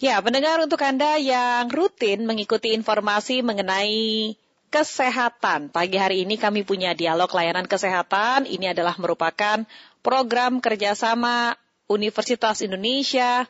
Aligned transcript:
Ya, 0.00 0.16
pendengar 0.24 0.56
untuk 0.64 0.80
Anda 0.80 1.20
yang 1.20 1.68
rutin 1.68 2.24
mengikuti 2.24 2.72
informasi 2.72 3.44
mengenai 3.44 4.32
kesehatan. 4.72 5.68
Pagi 5.68 6.00
hari 6.00 6.24
ini 6.24 6.40
kami 6.40 6.64
punya 6.64 6.96
dialog 6.96 7.28
layanan 7.28 7.68
kesehatan. 7.68 8.48
Ini 8.48 8.72
adalah 8.72 8.96
merupakan 8.96 9.60
program 10.00 10.64
kerjasama 10.64 11.52
Universitas 11.84 12.64
Indonesia, 12.64 13.44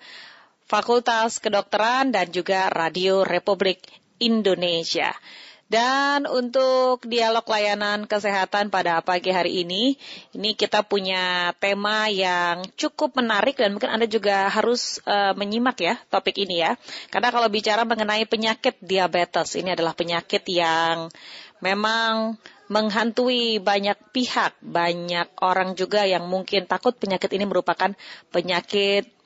Fakultas 0.66 1.38
Kedokteran, 1.38 2.10
dan 2.10 2.34
juga 2.34 2.66
Radio 2.66 3.22
Republik 3.22 3.86
Indonesia. 4.18 5.14
Dan 5.70 6.26
untuk 6.26 7.06
dialog 7.06 7.46
layanan 7.46 8.02
kesehatan 8.10 8.74
pada 8.74 8.98
pagi 9.06 9.30
hari 9.30 9.62
ini, 9.62 9.94
ini 10.34 10.58
kita 10.58 10.82
punya 10.82 11.54
tema 11.62 12.10
yang 12.10 12.66
cukup 12.74 13.14
menarik 13.14 13.54
dan 13.54 13.78
mungkin 13.78 13.94
Anda 13.94 14.10
juga 14.10 14.50
harus 14.50 14.98
uh, 15.06 15.30
menyimak 15.38 15.78
ya 15.78 15.94
topik 16.10 16.42
ini 16.42 16.66
ya. 16.66 16.74
Karena 17.14 17.30
kalau 17.30 17.46
bicara 17.46 17.86
mengenai 17.86 18.26
penyakit 18.26 18.82
diabetes, 18.82 19.54
ini 19.54 19.70
adalah 19.70 19.94
penyakit 19.94 20.42
yang 20.50 21.06
memang 21.62 22.34
menghantui 22.66 23.62
banyak 23.62 23.98
pihak, 24.10 24.58
banyak 24.58 25.30
orang 25.38 25.78
juga 25.78 26.02
yang 26.02 26.26
mungkin 26.26 26.66
takut 26.66 26.98
penyakit 26.98 27.30
ini 27.30 27.46
merupakan 27.46 27.94
penyakit 28.34 29.19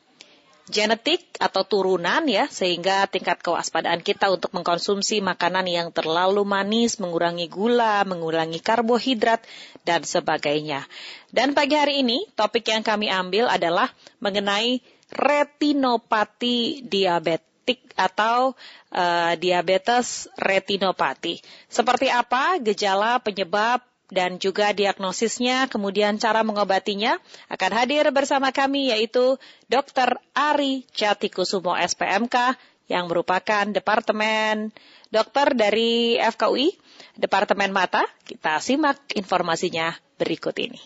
genetik 0.64 1.36
atau 1.36 1.68
turunan 1.68 2.24
ya 2.24 2.48
sehingga 2.48 3.04
tingkat 3.04 3.44
kewaspadaan 3.44 4.00
kita 4.00 4.32
untuk 4.32 4.48
mengkonsumsi 4.56 5.20
makanan 5.20 5.68
yang 5.68 5.88
terlalu 5.92 6.40
manis, 6.48 6.96
mengurangi 6.96 7.52
gula, 7.52 8.00
mengurangi 8.08 8.64
karbohidrat 8.64 9.44
dan 9.84 10.08
sebagainya. 10.08 10.88
Dan 11.28 11.52
pagi 11.52 11.76
hari 11.76 12.00
ini 12.00 12.24
topik 12.32 12.64
yang 12.72 12.80
kami 12.80 13.12
ambil 13.12 13.52
adalah 13.52 13.92
mengenai 14.24 14.80
retinopati 15.12 16.80
diabetik 16.88 17.92
atau 17.94 18.56
uh, 18.92 19.32
diabetes 19.36 20.32
retinopati. 20.40 21.44
Seperti 21.68 22.08
apa 22.08 22.56
gejala 22.58 23.20
penyebab 23.20 23.84
dan 24.14 24.38
juga 24.38 24.70
diagnosisnya, 24.70 25.66
kemudian 25.66 26.16
cara 26.22 26.46
mengobatinya 26.46 27.18
akan 27.50 27.72
hadir 27.74 28.06
bersama 28.14 28.54
kami 28.54 28.94
yaitu 28.94 29.36
Dr. 29.66 30.22
Ari 30.32 30.86
Jatikusumo 30.94 31.74
SPMK 31.74 32.54
yang 32.86 33.10
merupakan 33.10 33.66
Departemen 33.66 34.70
Dokter 35.10 35.54
dari 35.54 36.18
FKUI, 36.18 36.74
Departemen 37.18 37.70
Mata. 37.70 38.06
Kita 38.22 38.58
simak 38.62 38.98
informasinya 39.14 39.94
berikut 40.18 40.54
ini. 40.58 40.80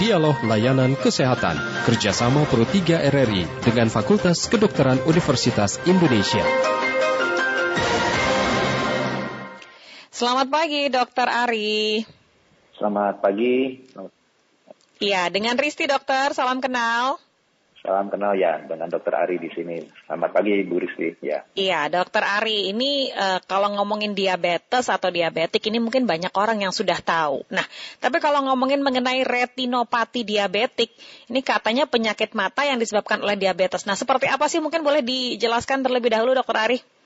Dialog 0.00 0.40
Layanan 0.48 0.96
Kesehatan 0.96 1.84
kerjasama 1.84 2.48
Pro 2.48 2.64
3 2.64 3.04
RRI 3.12 3.44
dengan 3.60 3.92
Fakultas 3.92 4.48
Kedokteran 4.48 5.04
Universitas 5.04 5.76
Indonesia. 5.84 6.40
Selamat 10.20 10.52
pagi, 10.52 10.92
Dokter 10.92 11.24
Ari. 11.32 12.04
Selamat 12.76 13.24
pagi. 13.24 13.72
Iya, 15.00 15.32
dengan 15.32 15.56
Risti, 15.56 15.88
Dokter. 15.88 16.36
Salam 16.36 16.60
kenal. 16.60 17.16
Salam 17.80 18.12
kenal 18.12 18.36
ya 18.36 18.60
dengan 18.68 18.92
Dokter 18.92 19.16
Ari 19.16 19.40
di 19.40 19.48
sini. 19.48 19.80
Selamat 19.80 20.36
pagi 20.36 20.60
Bu 20.68 20.76
Risti. 20.76 21.24
Ya. 21.24 21.48
Iya, 21.56 21.88
Dokter 21.88 22.20
Ari. 22.20 22.68
Ini 22.68 23.16
uh, 23.16 23.40
kalau 23.48 23.72
ngomongin 23.80 24.12
diabetes 24.12 24.92
atau 24.92 25.08
diabetik 25.08 25.64
ini 25.72 25.80
mungkin 25.80 26.04
banyak 26.04 26.36
orang 26.36 26.68
yang 26.68 26.76
sudah 26.76 27.00
tahu. 27.00 27.40
Nah, 27.48 27.64
tapi 28.04 28.20
kalau 28.20 28.44
ngomongin 28.44 28.84
mengenai 28.84 29.24
retinopati 29.24 30.28
diabetik, 30.28 30.92
ini 31.32 31.40
katanya 31.40 31.88
penyakit 31.88 32.36
mata 32.36 32.68
yang 32.68 32.76
disebabkan 32.76 33.24
oleh 33.24 33.40
diabetes. 33.40 33.88
Nah, 33.88 33.96
seperti 33.96 34.28
apa 34.28 34.52
sih 34.52 34.60
mungkin 34.60 34.84
boleh 34.84 35.00
dijelaskan 35.00 35.80
terlebih 35.80 36.12
dahulu, 36.12 36.36
Dokter 36.36 36.60
Ari? 36.60 36.99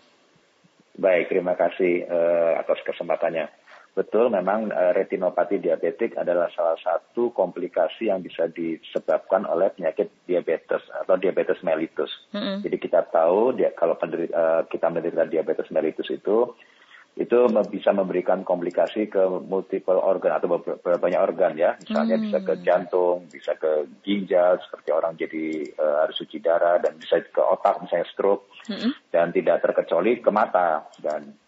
Baik, 0.94 1.30
terima 1.30 1.58
kasih 1.58 2.06
uh, 2.06 2.62
atas 2.62 2.78
kesempatannya. 2.86 3.50
Betul, 3.94 4.26
memang 4.30 4.74
uh, 4.74 4.90
retinopati 4.90 5.62
diabetik 5.62 6.18
adalah 6.18 6.50
salah 6.50 6.74
satu 6.82 7.30
komplikasi 7.30 8.10
yang 8.10 8.22
bisa 8.26 8.50
disebabkan 8.50 9.46
oleh 9.46 9.70
penyakit 9.70 10.10
diabetes 10.26 10.82
atau 10.90 11.14
diabetes 11.14 11.62
mellitus. 11.62 12.10
Mm 12.34 12.38
-hmm. 12.42 12.56
Jadi 12.66 12.76
kita 12.78 13.06
tahu 13.06 13.54
dia, 13.54 13.70
kalau 13.74 13.94
penderita, 13.94 14.34
uh, 14.34 14.62
kita 14.66 14.90
menderita 14.90 15.30
diabetes 15.30 15.70
mellitus 15.70 16.10
itu 16.10 16.54
itu 17.14 17.46
bisa 17.70 17.94
memberikan 17.94 18.42
komplikasi 18.42 19.06
ke 19.06 19.22
multiple 19.46 20.02
organ 20.02 20.34
atau 20.34 20.58
banyak 20.82 21.20
organ 21.22 21.54
ya, 21.54 21.78
misalnya 21.78 22.18
hmm. 22.18 22.24
bisa 22.26 22.38
ke 22.42 22.54
hmm. 22.58 22.64
jantung, 22.66 23.18
bisa 23.30 23.54
ke 23.54 23.86
ginjal 24.02 24.58
seperti 24.58 24.90
orang 24.90 25.14
jadi 25.14 25.62
uh, 25.78 25.96
harus 26.02 26.18
cuci 26.18 26.42
darah 26.42 26.82
dan 26.82 26.98
bisa 26.98 27.22
ke 27.22 27.38
otak 27.38 27.86
misalnya 27.86 28.10
stroke 28.10 28.50
hmm. 28.66 29.14
dan 29.14 29.30
tidak 29.30 29.62
terkecuali 29.62 30.18
ke 30.18 30.30
mata 30.34 30.90
dan 30.98 31.38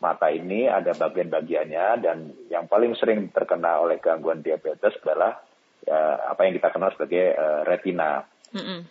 mata 0.00 0.32
ini 0.32 0.64
ada 0.64 0.96
bagian-bagiannya 0.96 1.86
dan 2.00 2.32
yang 2.48 2.64
paling 2.64 2.96
sering 2.96 3.28
terkena 3.28 3.84
oleh 3.84 4.00
gangguan 4.00 4.40
diabetes 4.40 4.96
adalah 5.04 5.36
uh, 5.84 6.16
apa 6.32 6.48
yang 6.48 6.56
kita 6.56 6.72
kenal 6.72 6.90
sebagai 6.96 7.36
uh, 7.36 7.62
retina. 7.68 8.24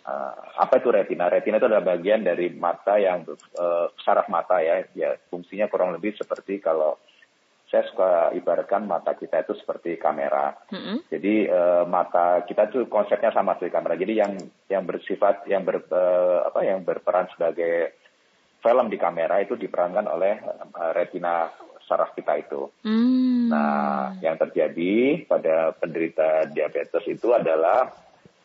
Uh, 0.04 0.34
apa 0.56 0.80
itu 0.80 0.88
retina? 0.88 1.28
Retina 1.28 1.60
itu 1.60 1.68
adalah 1.68 1.96
bagian 1.96 2.24
dari 2.24 2.48
mata 2.52 2.96
yang 2.96 3.28
uh, 3.60 3.92
saraf 4.00 4.28
mata 4.32 4.60
ya, 4.64 4.84
ya 4.96 5.16
fungsinya 5.28 5.68
kurang 5.68 5.92
lebih 5.92 6.16
seperti 6.16 6.60
kalau 6.64 6.96
saya 7.70 7.86
suka 7.86 8.34
ibaratkan 8.34 8.82
mata 8.82 9.14
kita 9.14 9.46
itu 9.46 9.54
seperti 9.54 9.94
kamera. 9.94 10.58
Mm-hmm. 10.74 10.96
Jadi 11.06 11.34
uh, 11.46 11.84
mata 11.86 12.42
kita 12.42 12.66
itu 12.66 12.90
konsepnya 12.90 13.30
sama 13.30 13.54
seperti 13.54 13.70
kamera. 13.70 13.94
Jadi 13.94 14.14
yang 14.18 14.32
yang 14.66 14.82
bersifat 14.82 15.46
yang 15.46 15.62
ber 15.62 15.86
uh, 15.86 16.50
apa 16.50 16.66
yang 16.66 16.82
berperan 16.82 17.30
sebagai 17.30 17.94
film 18.58 18.90
di 18.90 18.98
kamera 18.98 19.38
itu 19.38 19.54
diperankan 19.54 20.06
oleh 20.10 20.34
uh, 20.74 20.90
retina 20.92 21.46
saraf 21.86 22.10
kita 22.18 22.42
itu. 22.42 22.70
Mm. 22.86 23.50
Nah, 23.50 24.14
yang 24.22 24.38
terjadi 24.38 25.26
pada 25.26 25.74
penderita 25.74 26.46
diabetes 26.50 27.02
itu 27.06 27.34
adalah 27.34 27.90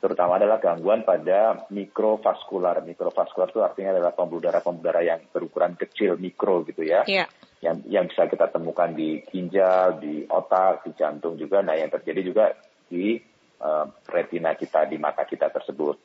terutama 0.02 0.38
adalah 0.38 0.62
gangguan 0.62 1.02
pada 1.02 1.66
mikrovaskular. 1.72 2.84
Mikrovaskular 2.86 3.50
itu 3.50 3.62
artinya 3.64 3.96
adalah 3.96 4.14
pembuluh 4.14 4.44
darah-pembuluh 4.46 4.86
darah 4.86 5.04
yang 5.04 5.22
berukuran 5.32 5.74
kecil, 5.80 6.20
mikro 6.20 6.68
gitu 6.68 6.86
ya. 6.86 7.04
Yeah. 7.08 7.28
Yang, 7.64 7.78
yang 7.90 8.06
bisa 8.12 8.30
kita 8.30 8.54
temukan 8.54 8.94
di 8.94 9.26
ginjal, 9.26 9.98
di 9.98 10.28
otak, 10.30 10.86
di 10.86 10.92
jantung 10.94 11.40
juga. 11.40 11.66
Nah 11.66 11.74
yang 11.74 11.90
terjadi 11.90 12.22
juga 12.22 12.54
di 12.86 13.18
uh, 13.64 13.86
retina 14.12 14.54
kita, 14.54 14.86
di 14.86 15.02
mata 15.02 15.26
kita 15.26 15.50
tersebut. 15.50 15.98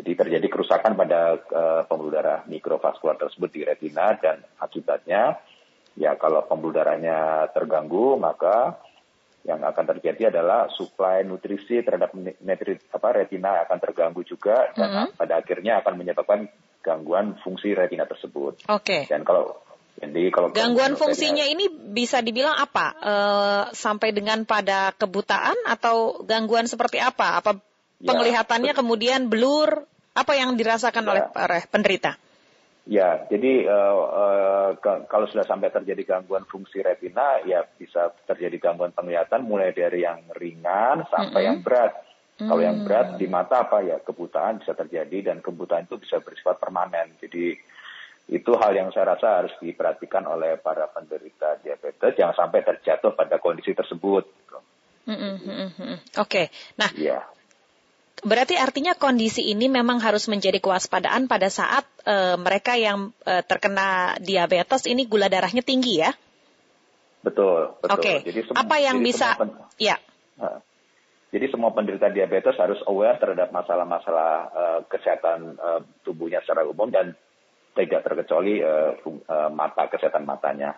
Jadi 0.00 0.12
terjadi 0.16 0.46
kerusakan 0.48 0.96
pada 0.96 1.36
uh, 1.36 1.82
pembuluh 1.88 2.12
darah 2.12 2.44
mikrovaskular 2.48 3.16
tersebut 3.16 3.50
di 3.52 3.60
retina 3.64 4.16
dan 4.16 4.40
akibatnya 4.60 5.40
ya 5.98 6.14
kalau 6.16 6.46
pembuluh 6.46 6.80
darahnya 6.80 7.50
terganggu 7.50 8.14
maka 8.16 8.78
yang 9.44 9.64
akan 9.64 9.84
terjadi 9.96 10.28
adalah 10.28 10.68
suplai 10.68 11.24
nutrisi 11.24 11.80
terhadap 11.80 12.12
netri, 12.44 12.76
apa, 12.92 13.08
retina 13.16 13.64
akan 13.64 13.78
terganggu 13.80 14.20
juga 14.22 14.68
dan 14.76 14.88
mm 14.88 14.96
-hmm. 14.96 15.06
pada 15.16 15.40
akhirnya 15.40 15.80
akan 15.80 15.94
menyebabkan 15.96 16.40
gangguan 16.84 17.36
fungsi 17.40 17.72
retina 17.72 18.04
tersebut. 18.04 18.68
Oke. 18.68 18.84
Okay. 18.84 19.02
Dan 19.08 19.24
kalau 19.24 19.60
jadi 20.00 20.32
kalau 20.32 20.48
gangguan 20.56 20.96
fungsinya 20.96 21.44
ini 21.44 21.68
bisa 21.68 22.24
dibilang 22.24 22.56
apa? 22.56 22.86
E, 22.96 23.14
sampai 23.76 24.16
dengan 24.16 24.48
pada 24.48 24.96
kebutaan 24.96 25.56
atau 25.68 26.24
gangguan 26.24 26.64
seperti 26.64 26.96
apa? 26.96 27.36
Apa 27.40 27.60
ya, 28.00 28.08
penglihatannya 28.08 28.72
kemudian 28.72 29.28
blur? 29.28 29.84
Apa 30.16 30.34
yang 30.34 30.56
dirasakan 30.56 31.04
ya. 31.04 31.10
oleh 31.12 31.22
penderita? 31.70 32.16
Ya, 32.88 33.28
jadi 33.28 33.68
uh, 33.68 34.04
uh, 34.08 34.70
kalau 34.80 35.28
sudah 35.28 35.44
sampai 35.44 35.68
terjadi 35.68 36.16
gangguan 36.16 36.48
fungsi 36.48 36.80
retina, 36.80 37.36
ya 37.44 37.60
bisa 37.62 38.08
terjadi 38.24 38.56
gangguan 38.56 38.96
penglihatan 38.96 39.44
mulai 39.44 39.76
dari 39.76 40.00
yang 40.00 40.24
ringan 40.32 41.04
sampai 41.12 41.28
mm 41.28 41.36
-hmm. 41.36 41.48
yang 41.52 41.58
berat. 41.60 41.92
Mm 41.92 42.02
-hmm. 42.40 42.48
Kalau 42.48 42.62
yang 42.64 42.78
berat 42.88 43.08
di 43.20 43.26
mata 43.28 43.68
apa 43.68 43.84
ya 43.84 44.00
kebutaan 44.00 44.64
bisa 44.64 44.72
terjadi 44.72 45.32
dan 45.32 45.44
kebutaan 45.44 45.84
itu 45.84 46.00
bisa 46.00 46.24
bersifat 46.24 46.56
permanen. 46.56 47.20
Jadi 47.20 47.52
itu 48.32 48.52
hal 48.56 48.72
yang 48.72 48.88
saya 48.96 49.12
rasa 49.12 49.44
harus 49.44 49.54
diperhatikan 49.60 50.24
oleh 50.24 50.56
para 50.56 50.88
penderita 50.88 51.60
diabetes 51.60 52.16
jangan 52.16 52.48
sampai 52.48 52.64
terjatuh 52.64 53.12
pada 53.12 53.36
kondisi 53.36 53.76
tersebut. 53.76 54.24
Mm 55.04 55.16
-hmm. 55.16 55.68
Oke, 55.76 55.96
okay. 56.16 56.46
nah. 56.80 56.88
Yeah 56.96 57.39
Berarti 58.20 58.56
artinya 58.60 58.92
kondisi 58.92 59.48
ini 59.48 59.72
memang 59.72 60.00
harus 60.04 60.28
menjadi 60.28 60.60
kewaspadaan 60.60 61.24
pada 61.24 61.48
saat 61.48 61.88
uh, 62.04 62.36
mereka 62.36 62.76
yang 62.76 63.16
uh, 63.24 63.42
terkena 63.44 64.16
diabetes 64.20 64.84
ini 64.84 65.08
gula 65.08 65.32
darahnya 65.32 65.64
tinggi 65.64 66.04
ya? 66.04 66.12
Betul, 67.24 67.76
betul. 67.80 67.96
Oke. 67.96 68.24
Okay. 68.24 68.44
apa 68.56 68.76
yang 68.80 69.00
bisa 69.00 69.36
ya? 69.76 69.96
Jadi 71.30 71.46
semua 71.46 71.70
penderita 71.70 72.10
diabetes 72.10 72.58
harus 72.58 72.82
aware 72.90 73.14
terhadap 73.22 73.54
masalah-masalah 73.54 74.32
uh, 74.50 74.80
kesehatan 74.90 75.54
uh, 75.62 75.80
tubuhnya 76.02 76.42
secara 76.42 76.66
umum 76.66 76.90
dan 76.90 77.14
tidak 77.78 78.02
terkecuali 78.02 78.58
uh, 78.66 78.98
uh, 79.06 79.46
mata 79.54 79.86
kesehatan 79.86 80.26
matanya. 80.26 80.74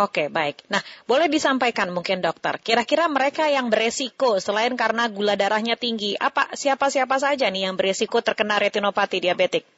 Oke, 0.00 0.32
baik. 0.32 0.64
Nah, 0.72 0.80
boleh 1.04 1.28
disampaikan 1.28 1.92
mungkin 1.92 2.24
dokter, 2.24 2.56
kira-kira 2.64 3.04
mereka 3.12 3.52
yang 3.52 3.68
beresiko 3.68 4.40
selain 4.40 4.72
karena 4.72 5.12
gula 5.12 5.36
darahnya 5.36 5.76
tinggi, 5.76 6.16
apa 6.16 6.56
siapa-siapa 6.56 7.20
saja 7.20 7.52
nih 7.52 7.68
yang 7.68 7.76
beresiko 7.76 8.24
terkena 8.24 8.56
retinopati 8.56 9.20
diabetik? 9.20 9.68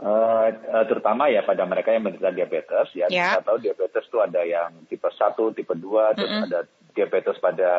Uh, 0.00 0.48
terutama 0.88 1.28
ya 1.28 1.44
pada 1.44 1.68
mereka 1.68 1.92
yang 1.92 2.08
menderita 2.08 2.32
diabetes 2.32 2.88
ya 2.96 3.12
yeah. 3.12 3.36
kita 3.36 3.52
tahu 3.52 3.60
diabetes 3.60 4.08
itu 4.08 4.16
ada 4.16 4.40
yang 4.48 4.88
tipe 4.88 5.04
1, 5.04 5.36
tipe 5.52 5.76
2, 5.76 5.76
mm 5.76 5.84
-hmm. 5.84 6.16
terus 6.16 6.36
ada 6.48 6.60
diabetes 6.96 7.36
pada 7.36 7.72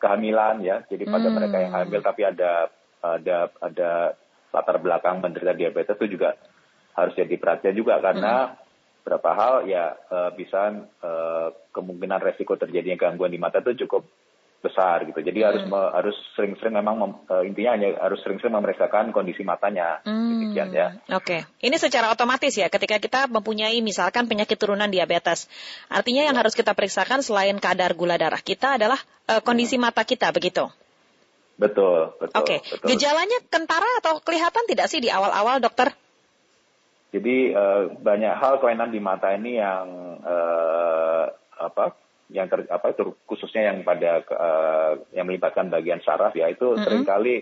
kehamilan 0.00 0.64
ya. 0.64 0.80
Jadi 0.88 1.04
pada 1.04 1.28
mm. 1.28 1.34
mereka 1.36 1.56
yang 1.60 1.72
hamil 1.76 2.00
tapi 2.00 2.22
ada 2.24 2.72
ada 3.04 3.52
ada 3.60 3.90
latar 4.56 4.76
belakang 4.80 5.20
menderita 5.20 5.52
diabetes 5.52 6.00
itu 6.00 6.16
juga 6.16 6.32
harus 6.96 7.12
jadi 7.12 7.36
perhatian 7.36 7.76
juga 7.76 8.00
karena 8.00 8.56
mm. 8.56 8.69
Beberapa 9.00 9.32
hal 9.32 9.54
ya 9.64 9.96
uh, 10.12 10.30
bisa 10.36 10.76
uh, 11.00 11.48
kemungkinan 11.72 12.20
resiko 12.20 12.60
terjadinya 12.60 13.00
gangguan 13.00 13.32
di 13.32 13.40
mata 13.40 13.64
itu 13.64 13.88
cukup 13.88 14.04
besar 14.60 15.08
gitu. 15.08 15.24
Jadi 15.24 15.40
hmm. 15.40 15.48
harus 15.48 15.64
me, 15.64 15.80
harus 15.80 16.16
sering-sering 16.36 16.76
memang 16.76 16.96
mem, 17.00 17.12
uh, 17.32 17.42
intinya 17.48 17.80
hanya 17.80 17.96
harus 17.96 18.20
sering-sering 18.20 18.52
memeriksakan 18.52 19.08
kondisi 19.10 19.40
matanya. 19.40 20.04
Hmm. 20.04 20.52
ya. 20.52 21.00
Oke. 21.16 21.40
Okay. 21.40 21.40
Ini 21.64 21.76
secara 21.80 22.12
otomatis 22.12 22.52
ya 22.52 22.68
ketika 22.68 23.00
kita 23.00 23.20
mempunyai 23.32 23.80
misalkan 23.80 24.28
penyakit 24.28 24.60
turunan 24.60 24.92
diabetes. 24.92 25.48
Artinya 25.88 26.28
yang 26.28 26.36
ya. 26.36 26.40
harus 26.44 26.52
kita 26.52 26.76
periksakan 26.76 27.24
selain 27.24 27.56
kadar 27.56 27.96
gula 27.96 28.20
darah 28.20 28.40
kita 28.44 28.76
adalah 28.76 29.00
uh, 29.32 29.40
kondisi 29.40 29.80
mata 29.80 30.04
kita 30.04 30.28
begitu. 30.28 30.68
Betul, 31.56 32.16
betul. 32.20 32.36
Oke. 32.40 32.60
Okay. 32.64 32.88
Gejalanya 32.96 33.36
kentara 33.48 33.88
atau 34.00 34.20
kelihatan 34.24 34.64
tidak 34.64 34.88
sih 34.88 35.00
di 35.00 35.12
awal-awal, 35.12 35.60
dokter? 35.60 35.92
Jadi 37.10 37.50
uh, 37.50 37.90
banyak 37.98 38.34
hal 38.38 38.62
kelainan 38.62 38.94
di 38.94 39.02
mata 39.02 39.34
ini 39.34 39.58
yang 39.58 39.86
uh, 40.22 41.26
apa 41.58 41.98
yang 42.30 42.46
ter, 42.46 42.70
apa 42.70 42.94
itu 42.94 43.18
khususnya 43.26 43.66
yang 43.74 43.82
pada 43.82 44.22
uh, 44.30 44.92
yang 45.10 45.26
melibatkan 45.26 45.66
bagian 45.66 45.98
saraf 46.06 46.30
ya 46.38 46.46
itu 46.46 46.62
mm-hmm. 46.62 46.84
sering 46.86 47.02
kali 47.02 47.34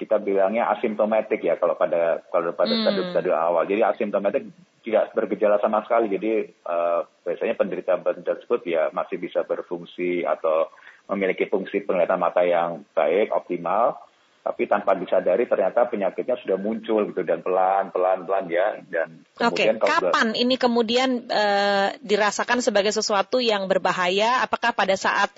kita 0.00 0.16
bilangnya 0.20 0.68
asimptomatik 0.72 1.40
ya 1.44 1.60
kalau 1.60 1.76
pada 1.76 2.24
kalau 2.32 2.56
pada 2.56 2.72
mm. 2.72 2.82
stadium-stadium 2.84 3.36
awal. 3.36 3.64
Jadi 3.68 3.84
asimptomatik 3.84 4.48
tidak 4.84 5.12
bergejala 5.12 5.60
sama 5.60 5.84
sekali. 5.84 6.12
Jadi 6.12 6.56
uh, 6.64 7.04
biasanya 7.24 7.54
penderita 7.56 8.00
tersebut 8.00 8.64
ya 8.64 8.88
masih 8.96 9.20
bisa 9.20 9.44
berfungsi 9.44 10.24
atau 10.24 10.72
memiliki 11.12 11.48
fungsi 11.48 11.84
penglihatan 11.84 12.20
mata 12.20 12.44
yang 12.44 12.84
baik, 12.96 13.32
optimal 13.32 14.00
tapi 14.46 14.70
tanpa 14.70 14.94
disadari 14.94 15.50
ternyata 15.50 15.90
penyakitnya 15.90 16.38
sudah 16.38 16.54
muncul 16.54 17.02
gitu 17.10 17.26
dan 17.26 17.42
pelan 17.42 17.90
pelan 17.90 18.22
pelan 18.30 18.46
ya 18.46 18.78
dan 18.86 19.26
kemudian 19.34 19.74
Oke, 19.74 19.90
kapan 19.90 20.28
sudah, 20.30 20.42
ini 20.46 20.54
kemudian 20.54 21.10
uh, 21.26 21.90
dirasakan 21.98 22.62
sebagai 22.62 22.94
sesuatu 22.94 23.42
yang 23.42 23.66
berbahaya? 23.66 24.46
Apakah 24.46 24.70
pada 24.70 24.94
saat 24.94 25.34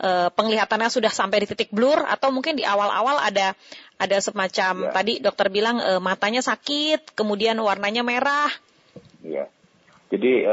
uh, 0.00 0.32
penglihatannya 0.32 0.88
sudah 0.88 1.12
sampai 1.12 1.44
di 1.44 1.52
titik 1.52 1.68
blur 1.68 2.00
atau 2.00 2.32
mungkin 2.32 2.56
di 2.56 2.64
awal-awal 2.64 3.20
ada 3.20 3.52
ada 4.00 4.16
semacam 4.24 4.88
ya. 4.88 4.92
tadi 4.96 5.12
dokter 5.20 5.52
bilang 5.52 5.76
uh, 5.76 6.00
matanya 6.00 6.40
sakit, 6.40 7.12
kemudian 7.12 7.60
warnanya 7.60 8.00
merah? 8.00 8.48
Iya. 9.20 9.52
Jadi 10.08 10.48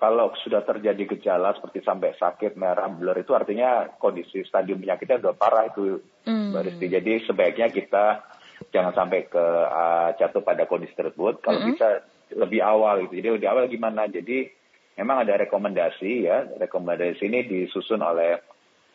kalau 0.00 0.32
sudah 0.40 0.64
terjadi 0.64 1.04
gejala 1.12 1.52
seperti 1.52 1.84
sampai 1.84 2.16
sakit, 2.16 2.56
merah, 2.56 2.88
blur 2.88 3.12
itu 3.20 3.36
artinya 3.36 3.84
kondisi 4.00 4.40
stadium 4.48 4.80
penyakitnya 4.80 5.20
sudah 5.20 5.36
parah 5.36 5.68
itu, 5.68 6.00
mm. 6.24 6.56
Mbak. 6.56 6.80
Jadi 6.80 7.12
sebaiknya 7.28 7.68
kita 7.68 8.24
jangan 8.72 8.96
sampai 8.96 9.28
ke 9.28 9.44
uh, 9.68 10.16
jatuh 10.16 10.40
pada 10.40 10.64
kondisi 10.64 10.96
tersebut. 10.96 11.44
Kalau 11.44 11.60
mm 11.60 11.64
-hmm. 11.68 11.72
bisa 11.76 11.88
lebih 12.32 12.64
awal 12.64 13.04
itu. 13.04 13.20
Jadi 13.20 13.28
lebih 13.28 13.48
awal 13.52 13.68
gimana? 13.68 14.08
Jadi 14.08 14.48
memang 14.96 15.28
ada 15.28 15.36
rekomendasi 15.36 16.12
ya. 16.24 16.48
Rekomendasi 16.48 17.20
ini 17.20 17.44
disusun 17.44 18.00
oleh 18.00 18.40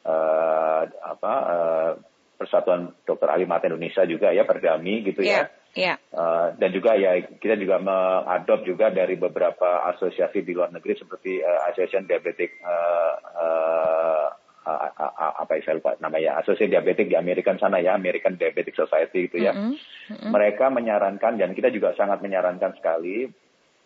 uh, 0.09 0.81
apa 0.89 1.33
uh, 1.45 1.91
Persatuan 2.35 2.97
Dokter 3.05 3.29
Ahli 3.29 3.45
Mata 3.45 3.69
Indonesia 3.69 4.01
juga 4.09 4.33
ya, 4.33 4.41
Perdami 4.41 5.05
gitu 5.05 5.21
yeah. 5.21 5.45
ya 5.45 5.64
Yeah. 5.75 5.99
Ya. 5.99 6.15
Uh, 6.15 6.47
dan 6.55 6.71
juga 6.71 6.95
ya 6.95 7.19
kita 7.19 7.59
juga 7.59 7.83
mengadop 7.83 8.63
juga 8.63 8.87
dari 8.89 9.19
beberapa 9.19 9.83
asosiasi 9.91 10.41
di 10.47 10.55
luar 10.55 10.71
negeri 10.71 10.95
seperti 10.95 11.43
uh, 11.43 11.67
Association 11.67 12.07
Diabetic 12.07 12.63
uh, 12.63 13.15
uh, 13.35 14.27
uh, 14.63 14.89
uh, 14.95 15.33
apa 15.43 15.59
ya 15.59 15.61
saya 15.67 15.75
lupa 15.83 15.99
namanya 15.99 16.39
Asosiasi 16.39 16.71
Diabetik 16.71 17.11
di 17.11 17.19
Amerika 17.19 17.51
sana 17.59 17.83
ya 17.83 17.91
American 17.91 18.39
Diabetic 18.39 18.71
Society 18.71 19.27
itu 19.27 19.43
ya. 19.43 19.51
Mm 19.51 19.75
-hmm. 19.75 19.75
Mm 19.75 20.15
-hmm. 20.15 20.31
Mereka 20.31 20.65
menyarankan 20.71 21.33
dan 21.35 21.51
kita 21.51 21.67
juga 21.75 21.91
sangat 21.99 22.23
menyarankan 22.23 22.79
sekali 22.79 23.27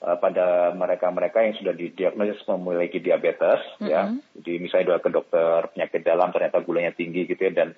uh, 0.05 0.17
pada 0.21 0.69
mereka-mereka 0.77 1.41
yang 1.41 1.57
sudah 1.57 1.73
didiagnosis 1.73 2.45
memiliki 2.45 3.01
diabetes 3.01 3.65
mm 3.81 3.81
-hmm. 3.81 3.89
ya. 3.89 4.01
Jadi 4.37 4.53
misalnya 4.61 5.01
ke 5.01 5.09
dokter 5.09 5.73
penyakit 5.73 6.05
dalam 6.05 6.29
ternyata 6.29 6.61
gulanya 6.61 6.93
tinggi 6.93 7.25
gitu 7.25 7.49
ya 7.49 7.65
dan 7.65 7.73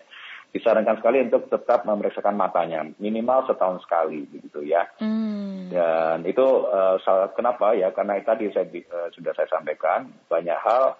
disarankan 0.52 1.00
sekali 1.00 1.24
untuk 1.24 1.48
tetap 1.48 1.88
memeriksakan 1.88 2.36
matanya 2.36 2.84
minimal 3.00 3.48
setahun 3.48 3.80
sekali 3.88 4.28
begitu 4.28 4.68
ya. 4.68 4.84
Hmm. 5.00 5.72
dan 5.72 6.28
itu 6.28 6.44
uh, 6.44 7.00
kenapa 7.32 7.72
ya? 7.72 7.96
Karena 7.96 8.20
tadi 8.20 8.52
saya 8.52 8.68
uh, 8.68 9.08
sudah 9.16 9.32
saya 9.32 9.48
sampaikan 9.48 10.12
banyak 10.28 10.60
hal 10.60 11.00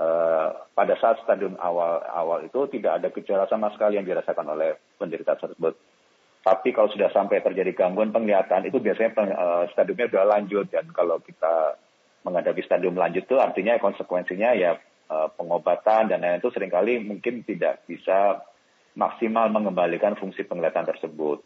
uh, 0.00 0.48
pada 0.72 0.96
saat 0.96 1.20
stadium 1.20 1.60
awal 1.60 2.00
awal 2.08 2.40
itu 2.40 2.64
tidak 2.72 3.04
ada 3.04 3.08
gejala 3.12 3.44
sama 3.52 3.68
sekali 3.76 4.00
yang 4.00 4.08
dirasakan 4.08 4.48
oleh 4.56 4.80
penderita 4.96 5.36
tersebut. 5.36 5.76
Tapi 6.46 6.70
kalau 6.70 6.86
sudah 6.88 7.10
sampai 7.10 7.42
terjadi 7.42 7.74
gangguan 7.74 8.14
penglihatan 8.14 8.70
itu 8.70 8.78
biasanya 8.78 9.10
peng, 9.12 9.34
uh, 9.34 9.66
stadiumnya 9.74 10.08
sudah 10.08 10.26
lanjut. 10.30 10.66
Dan 10.70 10.88
kalau 10.94 11.18
kita 11.20 11.74
menghadapi 12.22 12.62
stadium 12.64 12.96
lanjut 12.96 13.26
itu 13.26 13.36
artinya 13.36 13.76
konsekuensinya 13.82 14.50
ya 14.54 14.78
uh, 15.10 15.28
pengobatan 15.34 16.10
dan 16.10 16.22
lain-lain 16.22 16.42
itu 16.42 16.50
sering 16.50 16.70
kali 16.70 16.98
mungkin 17.02 17.46
tidak 17.46 17.86
bisa 17.86 18.42
maksimal 18.96 19.52
mengembalikan 19.52 20.16
fungsi 20.16 20.42
penglihatan 20.42 20.88
tersebut. 20.88 21.44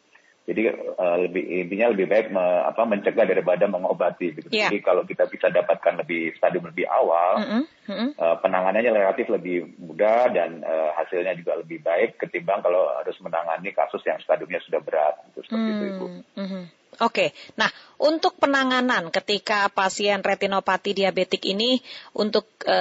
Jadi 0.49 0.67
uh, 0.73 1.17
lebih 1.21 1.47
intinya 1.47 1.93
lebih 1.93 2.11
baik 2.11 2.33
me, 2.33 2.43
apa, 2.67 2.83
mencegah 2.83 3.23
daripada 3.29 3.71
mengobati. 3.71 4.35
Gitu. 4.35 4.49
Yeah. 4.51 4.73
Jadi 4.73 4.83
kalau 4.83 5.05
kita 5.05 5.29
bisa 5.29 5.53
dapatkan 5.53 6.01
lebih 6.01 6.35
stadium 6.35 6.67
lebih 6.67 6.89
awal, 6.91 7.39
mm 7.39 7.47
-hmm. 7.47 7.63
Mm 7.87 7.95
-hmm. 7.95 8.09
Uh, 8.19 8.37
penanganannya 8.41 8.91
relatif 8.91 9.31
lebih 9.31 9.69
mudah 9.79 10.33
dan 10.33 10.65
uh, 10.65 10.91
hasilnya 10.97 11.37
juga 11.39 11.61
lebih 11.61 11.85
baik 11.85 12.19
ketimbang 12.19 12.65
kalau 12.65 12.89
harus 12.99 13.15
menangani 13.23 13.71
kasus 13.71 14.03
yang 14.09 14.19
stadiumnya 14.19 14.59
sudah 14.65 14.81
berat. 14.83 15.23
Gitu, 15.31 15.45
seperti 15.47 15.61
mm 15.61 15.71
-hmm. 15.71 15.77
itu, 15.77 15.85
Ibu. 15.93 16.07
Mm 16.09 16.47
-hmm. 16.49 16.63
Oke, 16.99 17.33
nah 17.55 17.71
untuk 18.03 18.37
penanganan 18.37 19.15
ketika 19.15 19.71
pasien 19.71 20.21
retinopati 20.21 20.93
diabetik 20.93 21.47
ini 21.47 21.79
untuk 22.19 22.45
e, 22.67 22.79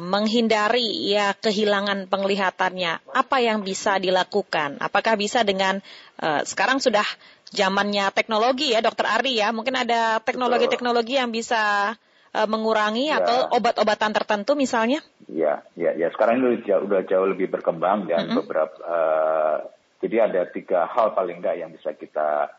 menghindari 0.00 1.12
ya 1.12 1.36
kehilangan 1.36 2.08
penglihatannya, 2.08 3.12
apa 3.12 3.36
yang 3.44 3.60
bisa 3.60 4.00
dilakukan? 4.00 4.80
Apakah 4.80 5.20
bisa 5.20 5.44
dengan 5.44 5.84
e, 6.16 6.42
sekarang 6.48 6.80
sudah 6.80 7.04
zamannya 7.52 8.08
teknologi 8.16 8.72
ya, 8.72 8.80
Dokter 8.80 9.06
Ari 9.06 9.38
ya, 9.38 9.52
mungkin 9.52 9.76
ada 9.76 10.18
teknologi-teknologi 10.24 11.20
yang 11.20 11.30
bisa 11.30 11.94
e, 12.32 12.40
mengurangi 12.48 13.12
ya. 13.12 13.22
atau 13.22 13.52
obat-obatan 13.60 14.10
tertentu 14.16 14.56
misalnya? 14.56 15.04
Ya, 15.30 15.62
ya, 15.78 15.94
ya. 15.94 16.10
Sekarang 16.10 16.40
ini 16.40 16.64
sudah 16.64 16.82
jauh, 16.82 17.04
jauh 17.06 17.28
lebih 17.30 17.52
berkembang 17.52 18.10
dan 18.10 18.26
mm 18.26 18.28
-hmm. 18.32 18.38
beberapa. 18.42 18.76
Uh, 18.82 19.58
jadi 20.02 20.26
ada 20.26 20.42
tiga 20.50 20.90
hal 20.90 21.14
paling 21.14 21.38
enggak 21.38 21.62
yang 21.62 21.70
bisa 21.70 21.94
kita 21.94 22.50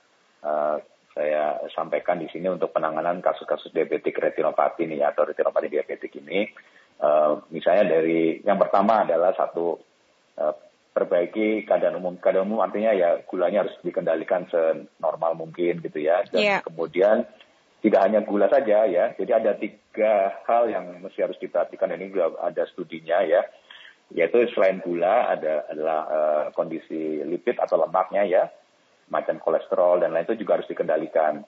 uh, 0.48 0.80
saya 1.14 1.62
sampaikan 1.70 2.18
di 2.18 2.26
sini 2.34 2.50
untuk 2.50 2.74
penanganan 2.74 3.22
kasus-kasus 3.22 3.70
diabetik 3.70 4.18
retinopati 4.18 4.90
ini 4.90 5.06
atau 5.06 5.30
retinopati 5.30 5.70
diabetik 5.70 6.10
ini. 6.18 6.50
Uh, 6.98 7.46
misalnya 7.54 7.98
dari 7.98 8.42
yang 8.42 8.58
pertama 8.58 9.06
adalah 9.06 9.30
satu 9.38 9.78
uh, 10.42 10.54
perbaiki 10.90 11.70
keadaan 11.70 12.02
umum. 12.02 12.18
Keadaan 12.18 12.50
umum 12.50 12.66
artinya 12.66 12.98
ya 12.98 13.22
gulanya 13.30 13.66
harus 13.66 13.78
dikendalikan 13.86 14.50
senormal 14.50 15.38
mungkin 15.38 15.86
gitu 15.86 16.02
ya. 16.02 16.26
Dan 16.26 16.42
yeah. 16.42 16.62
kemudian 16.66 17.30
tidak 17.86 18.02
hanya 18.02 18.26
gula 18.26 18.50
saja 18.50 18.90
ya. 18.90 19.14
Jadi 19.14 19.32
ada 19.38 19.54
tiga 19.54 20.42
hal 20.50 20.74
yang 20.74 20.98
mesti 20.98 21.22
harus 21.22 21.38
diperhatikan. 21.38 21.94
Ini 21.94 22.10
juga 22.10 22.42
ada 22.42 22.66
studinya 22.74 23.22
ya. 23.22 23.46
Yaitu 24.10 24.50
selain 24.58 24.82
gula 24.82 25.30
ada 25.30 25.70
adalah 25.70 26.00
uh, 26.10 26.46
kondisi 26.58 27.22
lipid 27.22 27.62
atau 27.62 27.78
lemaknya 27.78 28.26
ya 28.26 28.44
macam 29.14 29.38
kolesterol 29.38 30.02
dan 30.02 30.18
lain 30.18 30.26
itu 30.26 30.42
juga 30.42 30.58
harus 30.58 30.70
dikendalikan. 30.70 31.46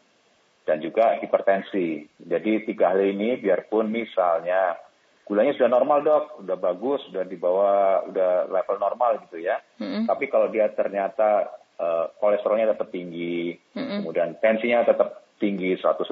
Dan 0.65 0.81
juga 0.81 1.21
hipertensi. 1.21 2.09
Jadi 2.17 2.65
tiga 2.65 2.89
hal 2.93 3.01
ini 3.05 3.37
biarpun 3.37 3.85
misalnya 3.85 4.73
gulanya 5.25 5.53
sudah 5.57 5.69
normal 5.69 6.01
dok, 6.01 6.41
sudah 6.41 6.57
bagus, 6.57 7.01
sudah 7.09 7.21
di 7.25 7.37
bawah, 7.37 8.05
udah 8.09 8.49
level 8.49 8.77
normal 8.81 9.21
gitu 9.29 9.45
ya. 9.45 9.61
Mm-hmm. 9.81 10.09
Tapi 10.09 10.25
kalau 10.25 10.49
dia 10.49 10.69
ternyata 10.73 11.53
uh, 11.77 12.09
kolesterolnya 12.17 12.73
tetap 12.73 12.89
tinggi, 12.89 13.53
mm-hmm. 13.53 14.05
kemudian 14.05 14.29
tensinya 14.41 14.85
tetap 14.85 15.25
tinggi 15.37 15.77
180 15.77 16.09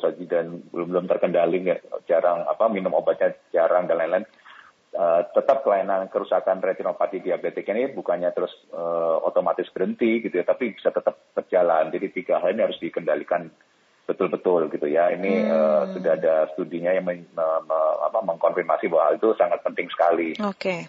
saja 0.00 0.24
dan 0.24 0.64
belum 0.72 0.88
belum 0.88 1.04
terkendali, 1.08 1.60
jarang 2.08 2.48
apa 2.48 2.72
minum 2.72 2.96
obatnya 2.96 3.36
jarang 3.52 3.84
dan 3.88 4.00
lain-lain 4.00 4.24
Uh, 4.92 5.24
tetap 5.32 5.64
kelainan 5.64 6.04
kerusakan 6.12 6.60
retinopati 6.60 7.24
diabetik 7.24 7.64
ini 7.72 7.88
bukannya 7.96 8.28
terus 8.36 8.52
uh, 8.76 9.24
otomatis 9.24 9.64
berhenti 9.72 10.20
gitu 10.20 10.36
ya, 10.36 10.44
tapi 10.44 10.76
bisa 10.76 10.92
tetap 10.92 11.32
berjalan. 11.32 11.88
Jadi 11.88 12.12
tiga 12.12 12.44
hal 12.44 12.52
ini 12.52 12.60
harus 12.60 12.76
dikendalikan 12.76 13.48
betul-betul 14.04 14.68
gitu 14.68 14.84
ya. 14.92 15.08
Ini 15.16 15.32
hmm. 15.32 15.48
uh, 15.48 15.82
sudah 15.96 16.12
ada 16.12 16.34
studinya 16.52 16.92
yang 16.92 17.08
men, 17.08 17.24
me, 17.32 17.46
me, 17.64 17.78
apa, 18.04 18.20
mengkonfirmasi 18.20 18.92
bahwa 18.92 19.04
hal 19.08 19.14
itu 19.16 19.32
sangat 19.40 19.64
penting 19.64 19.88
sekali. 19.88 20.36
Oke. 20.44 20.60
Okay. 20.60 20.80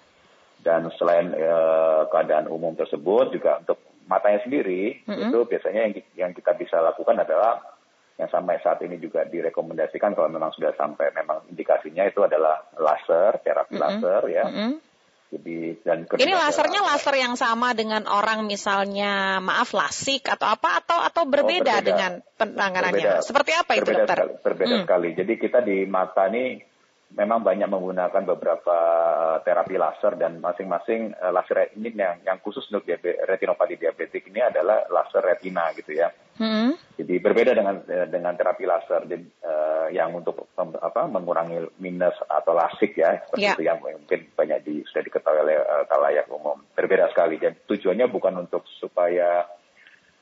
Dan 0.59 0.91
selain 0.99 1.31
uh, 1.31 2.03
keadaan 2.11 2.51
umum 2.51 2.75
tersebut 2.75 3.31
juga 3.31 3.63
untuk 3.63 3.79
matanya 4.07 4.43
sendiri 4.43 4.99
mm-hmm. 5.07 5.31
itu 5.31 5.39
biasanya 5.47 5.81
yang, 5.87 5.93
yang 6.27 6.31
kita 6.35 6.51
bisa 6.59 6.83
lakukan 6.83 7.23
adalah 7.23 7.72
yang 8.13 8.29
sampai 8.29 8.61
saat 8.61 8.77
ini 8.85 9.01
juga 9.01 9.25
direkomendasikan 9.25 10.13
kalau 10.13 10.29
memang 10.29 10.53
sudah 10.53 10.77
sampai 10.77 11.09
memang 11.17 11.49
indikasinya 11.49 12.05
itu 12.05 12.21
adalah 12.21 12.61
laser, 12.77 13.41
terapi 13.41 13.73
mm-hmm. 13.73 13.83
laser 13.83 14.21
ya. 14.29 14.45
Mm-hmm. 14.45 14.71
Jadi 15.33 15.57
dan 15.81 16.05
ini 16.21 16.33
lasernya 16.37 16.85
laser 16.85 17.17
yang 17.17 17.33
sama 17.33 17.73
dengan 17.73 18.05
orang 18.05 18.45
misalnya 18.45 19.41
maaf 19.41 19.73
lasik 19.73 20.29
atau 20.29 20.45
apa 20.45 20.85
atau 20.85 21.01
atau 21.01 21.25
berbeda, 21.25 21.73
oh, 21.73 21.81
berbeda. 21.81 21.89
dengan 21.89 22.11
penanganannya. 22.37 23.17
Berbeda. 23.17 23.25
Seperti 23.25 23.51
apa 23.57 23.71
itu 23.73 23.81
berbeda 23.81 24.05
dokter? 24.05 24.17
Sekali, 24.21 24.33
berbeda 24.45 24.75
hmm. 24.77 24.83
sekali. 24.85 25.09
Jadi 25.17 25.33
kita 25.41 25.59
di 25.65 25.77
mata 25.89 26.29
nih 26.29 26.61
memang 27.17 27.41
banyak 27.45 27.69
menggunakan 27.69 28.23
beberapa 28.25 28.77
eh, 28.77 29.37
terapi 29.45 29.75
laser 29.77 30.13
dan 30.17 30.41
masing-masing 30.41 31.13
uh, 31.17 31.33
laser 31.33 31.73
ini 31.77 31.93
yang 31.93 32.21
yang 32.25 32.37
khusus 32.41 32.65
untuk 32.69 32.85
diabetes, 32.89 33.21
retinopati 33.25 33.77
diabetik 33.77 34.29
ini 34.29 34.41
adalah 34.41 34.85
laser 34.89 35.21
retina 35.21 35.69
gitu 35.77 35.93
ya. 35.93 36.09
Hmm. 36.37 36.72
Jadi 36.93 37.17
berbeda 37.17 37.57
dengan 37.57 37.81
eh, 37.89 38.05
dengan 38.05 38.37
terapi 38.37 38.69
laser 38.69 39.09
jadi, 39.09 39.25
uh, 39.41 39.87
yang 39.89 40.13
untuk 40.13 40.45
um, 40.53 40.77
apa 40.77 41.09
mengurangi 41.09 41.65
minus 41.81 42.13
atau 42.29 42.53
lasik 42.53 42.93
ya 42.93 43.17
seperti 43.25 43.49
yeah. 43.49 43.57
itu 43.57 43.65
yang 43.65 43.81
mungkin 43.81 44.29
banyak 44.37 44.59
di, 44.61 44.85
sudah 44.85 45.01
diketahui 45.01 45.41
oleh 45.41 45.57
uh, 45.57 45.89
kalayak 45.89 46.29
umum. 46.29 46.61
Berbeda 46.77 47.09
sekali 47.09 47.41
dan 47.41 47.57
tujuannya 47.65 48.05
bukan 48.13 48.45
untuk 48.45 48.61
supaya 48.77 49.49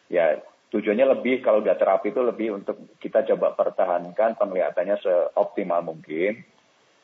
ya 0.08 0.40
tujuannya 0.72 1.12
lebih 1.20 1.44
kalau 1.44 1.60
udah 1.60 1.76
terapi 1.76 2.16
itu 2.16 2.24
lebih 2.24 2.64
untuk 2.64 2.96
kita 3.04 3.28
coba 3.36 3.52
pertahankan 3.52 4.40
penglihatannya 4.40 4.96
seoptimal 5.04 5.84
mungkin 5.84 6.40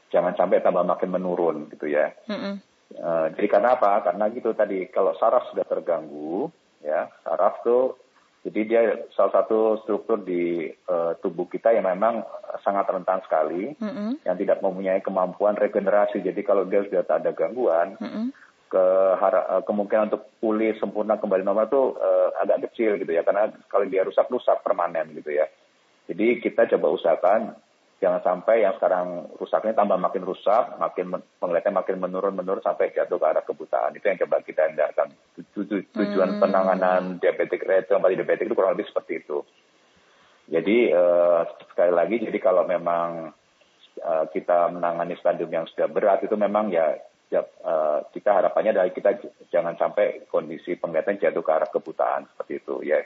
jangan 0.07 0.33
sampai 0.39 0.63
tambah 0.63 0.87
makin 0.87 1.11
menurun 1.11 1.67
gitu 1.75 1.91
ya. 1.91 2.15
Mm-hmm. 2.31 2.53
Uh, 2.95 3.27
jadi 3.35 3.47
karena 3.51 3.75
apa? 3.75 3.99
Karena 3.99 4.31
gitu 4.31 4.55
tadi 4.55 4.87
kalau 4.87 5.11
saraf 5.19 5.51
sudah 5.51 5.67
terganggu, 5.67 6.47
ya 6.79 7.11
saraf 7.27 7.59
tuh 7.67 8.06
jadi 8.45 8.59
dia 8.63 8.81
salah 9.17 9.43
satu 9.43 9.81
struktur 9.83 10.21
di 10.21 10.71
uh, 10.87 11.17
tubuh 11.19 11.49
kita 11.49 11.73
yang 11.73 11.83
memang 11.83 12.21
sangat 12.63 12.87
rentan 12.87 13.19
sekali, 13.25 13.75
mm-hmm. 13.75 14.23
yang 14.23 14.35
tidak 14.37 14.61
mempunyai 14.63 15.01
kemampuan 15.03 15.57
regenerasi. 15.57 16.21
Jadi 16.23 16.41
kalau 16.47 16.63
dia 16.63 16.85
sudah 16.85 17.03
tak 17.03 17.25
ada 17.25 17.35
gangguan, 17.35 17.97
mm-hmm. 17.97 18.25
ke 18.71 18.85
uh, 19.19 19.61
kemungkinan 19.67 20.13
untuk 20.13 20.31
pulih 20.39 20.77
sempurna 20.79 21.19
kembali 21.19 21.43
normal 21.43 21.67
itu 21.67 21.83
uh, 21.97 22.29
agak 22.39 22.71
kecil 22.71 22.95
gitu 23.01 23.11
ya, 23.11 23.25
karena 23.27 23.51
kalau 23.67 23.83
dia 23.89 24.07
rusak 24.07 24.29
rusak 24.31 24.63
permanen 24.63 25.11
gitu 25.17 25.33
ya. 25.33 25.49
Jadi 26.07 26.39
kita 26.39 26.71
coba 26.71 26.95
usahakan 26.95 27.51
jangan 27.97 28.21
sampai 28.21 28.61
yang 28.61 28.77
sekarang 28.77 29.25
rusaknya 29.41 29.73
tambah 29.73 29.97
makin 29.97 30.21
rusak, 30.21 30.77
makin 30.77 31.17
penglihatan 31.41 31.73
makin 31.73 31.97
menurun-menurun 31.97 32.61
sampai 32.61 32.93
jatuh 32.93 33.17
ke 33.17 33.25
arah 33.25 33.41
kebutaan. 33.41 33.97
Itu 33.97 34.05
yang 34.05 34.21
coba 34.21 34.45
kita 34.45 34.69
hindarkan. 34.69 35.09
Tujuan 35.57 36.37
hmm. 36.37 36.41
penanganan 36.41 37.17
diabetik 37.17 37.65
retinopati 37.65 38.13
diabetik 38.13 38.45
itu 38.45 38.55
kurang 38.57 38.77
lebih 38.77 38.89
seperti 38.89 39.25
itu. 39.25 39.41
Jadi 40.47 40.93
uh, 40.93 41.43
sekali 41.73 41.91
lagi, 41.91 42.15
jadi 42.23 42.39
kalau 42.39 42.63
memang 42.69 43.33
uh, 43.99 44.25
kita 44.29 44.71
menangani 44.71 45.17
stadium 45.17 45.49
yang 45.51 45.65
sudah 45.67 45.89
berat 45.89 46.23
itu 46.23 46.37
memang 46.37 46.71
ya, 46.71 46.95
ya 47.27 47.43
kita 48.13 48.29
harapannya 48.31 48.71
dari 48.71 48.95
kita 48.95 49.19
jangan 49.51 49.75
sampai 49.75 50.29
kondisi 50.31 50.79
penglihatan 50.79 51.19
jatuh 51.19 51.43
ke 51.43 51.51
arah 51.51 51.67
kebutaan 51.67 52.29
seperti 52.31 52.63
itu 52.63 52.75
ya. 52.87 53.01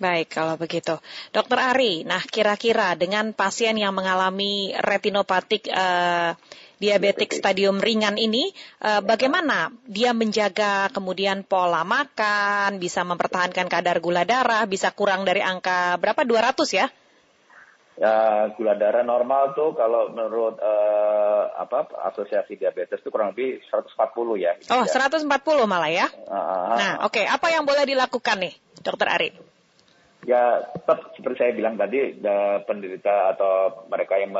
Baik, 0.00 0.32
kalau 0.32 0.56
begitu. 0.56 0.96
Dokter 1.28 1.60
Ari, 1.60 2.08
nah 2.08 2.24
kira-kira 2.24 2.96
dengan 2.96 3.36
pasien 3.36 3.76
yang 3.76 3.92
mengalami 3.92 4.72
retinopatik 4.72 5.68
uh, 5.68 6.32
diabetik 6.80 7.36
stadium 7.36 7.84
ringan 7.84 8.16
ini, 8.16 8.48
uh, 8.80 9.04
bagaimana 9.04 9.68
dia 9.84 10.16
menjaga 10.16 10.88
kemudian 10.96 11.44
pola 11.44 11.84
makan, 11.84 12.80
bisa 12.80 13.04
mempertahankan 13.04 13.68
kadar 13.68 14.00
gula 14.00 14.24
darah, 14.24 14.64
bisa 14.64 14.88
kurang 14.88 15.28
dari 15.28 15.44
angka 15.44 16.00
berapa? 16.00 16.24
200 16.24 16.64
ya? 16.72 16.88
Ya, 18.00 18.48
gula 18.56 18.80
darah 18.80 19.04
normal 19.04 19.52
tuh 19.52 19.76
kalau 19.76 20.08
menurut 20.16 20.56
uh, 20.56 21.60
apa 21.60 21.92
asosiasi 22.08 22.56
diabetes 22.56 23.04
itu 23.04 23.12
kurang 23.12 23.36
lebih 23.36 23.60
140 23.68 24.00
ya. 24.40 24.56
Oh, 24.72 24.88
ya. 24.88 25.12
140 25.12 25.28
malah 25.68 25.92
ya. 25.92 26.08
Uh, 26.24 26.80
nah, 26.80 26.92
oke, 27.04 27.20
okay. 27.20 27.28
apa 27.28 27.52
yang 27.52 27.68
boleh 27.68 27.84
dilakukan 27.84 28.40
nih, 28.40 28.56
Dokter 28.80 29.04
Ari? 29.12 29.49
Ya 30.28 30.60
tetap 30.76 31.16
seperti 31.16 31.36
saya 31.40 31.52
bilang 31.56 31.80
tadi 31.80 32.20
penderita 32.68 33.32
atau 33.32 33.88
mereka 33.88 34.20
yang 34.20 34.36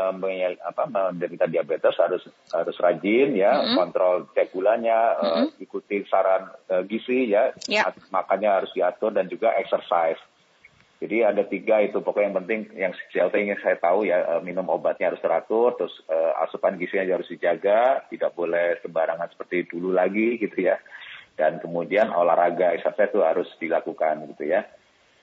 apa 0.61 0.85
menderita 0.85 1.49
diabetes 1.49 1.97
harus 1.97 2.21
harus 2.53 2.77
rajin 2.77 3.33
ya 3.33 3.53
mm 3.57 3.65
-hmm. 3.65 3.77
kontrol 3.81 4.17
cek 4.37 4.53
gulanya 4.53 5.17
mm 5.17 5.25
-hmm. 5.25 5.47
uh, 5.49 5.65
ikuti 5.65 6.05
saran 6.05 6.53
uh, 6.69 6.85
gizi 6.85 7.33
ya 7.33 7.57
yeah. 7.65 7.89
makannya 8.13 8.61
harus 8.61 8.71
diatur 8.77 9.17
dan 9.17 9.33
juga 9.33 9.57
exercise 9.57 10.21
jadi 11.01 11.33
ada 11.33 11.49
tiga 11.49 11.81
itu 11.81 11.97
pokoknya 12.05 12.29
yang 12.29 12.39
penting 12.45 12.61
yang 12.77 12.93
CLT 13.09 13.35
ingin 13.41 13.61
saya 13.65 13.81
tahu 13.81 14.05
ya 14.05 14.21
uh, 14.37 14.41
minum 14.45 14.69
obatnya 14.69 15.09
harus 15.09 15.25
teratur 15.25 15.81
terus 15.81 15.97
uh, 16.13 16.45
asupan 16.45 16.77
gizinya 16.77 17.17
harus 17.17 17.33
dijaga 17.33 18.05
tidak 18.13 18.37
boleh 18.37 18.77
sembarangan 18.85 19.33
seperti 19.33 19.65
dulu 19.65 19.97
lagi 19.97 20.37
gitu 20.37 20.61
ya 20.61 20.77
dan 21.41 21.57
kemudian 21.57 22.13
olahraga 22.13 22.77
exercise 22.77 23.09
itu 23.09 23.25
harus 23.25 23.49
dilakukan 23.57 24.29
gitu 24.37 24.53
ya 24.53 24.69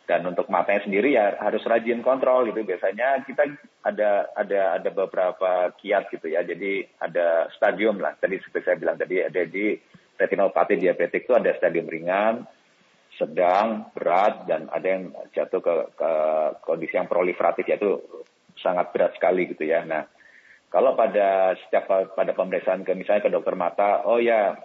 dan 0.08 0.24
untuk 0.24 0.48
matanya 0.48 0.88
sendiri 0.88 1.20
ya 1.20 1.36
harus 1.44 1.60
rajin 1.68 2.00
kontrol 2.00 2.48
gitu. 2.48 2.64
Biasanya 2.64 3.28
kita 3.28 3.44
ada 3.84 4.32
ada 4.34 4.80
ada 4.80 4.90
beberapa 4.90 5.76
kiat 5.76 6.08
gitu 6.16 6.32
ya. 6.32 6.48
Jadi 6.48 6.88
ada 7.04 7.52
stadium 7.52 8.00
lah. 8.00 8.16
Tadi 8.16 8.40
seperti 8.40 8.72
saya 8.72 8.80
bilang 8.80 8.96
tadi 8.96 9.20
ada 9.20 9.44
di 9.44 9.76
retinopati 10.16 10.80
diabetik 10.80 11.28
itu 11.28 11.36
ada 11.36 11.52
stadium 11.60 11.92
ringan 11.92 12.48
sedang 13.20 13.92
berat 13.92 14.48
dan 14.48 14.70
ada 14.72 14.88
yang 14.88 15.12
jatuh 15.36 15.60
ke, 15.60 15.76
ke 15.98 16.12
kondisi 16.64 16.96
yang 16.96 17.10
proliferatif 17.10 17.66
yaitu 17.68 18.00
sangat 18.64 18.96
berat 18.96 19.12
sekali 19.20 19.52
gitu 19.52 19.68
ya. 19.68 19.84
Nah 19.84 20.08
kalau 20.72 20.96
pada 20.96 21.60
setiap 21.68 22.16
pada 22.16 22.32
pemeriksaan 22.32 22.88
ke 22.88 22.96
misalnya 22.96 23.28
ke 23.28 23.32
dokter 23.34 23.60
mata 23.60 24.08
oh 24.08 24.24
ya 24.24 24.56